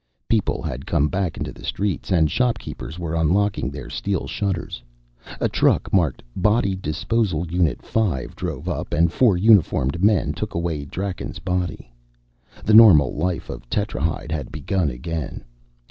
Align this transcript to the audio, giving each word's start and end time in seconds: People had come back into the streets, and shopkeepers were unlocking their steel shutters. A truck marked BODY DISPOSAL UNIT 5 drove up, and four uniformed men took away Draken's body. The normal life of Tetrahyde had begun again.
People 0.27 0.63
had 0.63 0.87
come 0.87 1.09
back 1.09 1.37
into 1.37 1.51
the 1.53 1.63
streets, 1.63 2.09
and 2.11 2.31
shopkeepers 2.31 2.97
were 2.97 3.13
unlocking 3.13 3.69
their 3.69 3.87
steel 3.87 4.25
shutters. 4.25 4.81
A 5.39 5.47
truck 5.47 5.93
marked 5.93 6.23
BODY 6.35 6.75
DISPOSAL 6.77 7.45
UNIT 7.53 7.83
5 7.83 8.35
drove 8.35 8.67
up, 8.67 8.95
and 8.95 9.13
four 9.13 9.37
uniformed 9.37 10.03
men 10.03 10.33
took 10.33 10.55
away 10.55 10.85
Draken's 10.85 11.37
body. 11.37 11.91
The 12.65 12.73
normal 12.73 13.13
life 13.15 13.47
of 13.47 13.69
Tetrahyde 13.69 14.31
had 14.31 14.51
begun 14.51 14.89
again. 14.89 15.43